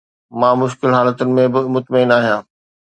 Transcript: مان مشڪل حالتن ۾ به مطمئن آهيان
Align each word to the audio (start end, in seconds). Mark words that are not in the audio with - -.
مان 0.43 0.53
مشڪل 0.61 0.91
حالتن 0.99 1.27
۾ 1.41 1.43
به 1.53 1.61
مطمئن 1.77 2.09
آهيان 2.19 2.43